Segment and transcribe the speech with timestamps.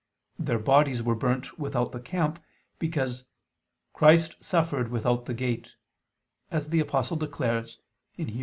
[0.39, 2.43] Their bodies were burnt without the camp,
[2.79, 3.23] because
[3.93, 5.75] "Christ suffered without the gate,"
[6.49, 7.77] as the Apostle declares
[8.17, 8.31] (Heb.